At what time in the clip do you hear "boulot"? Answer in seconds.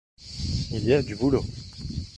1.15-1.45